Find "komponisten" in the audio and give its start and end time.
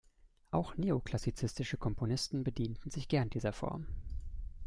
1.77-2.43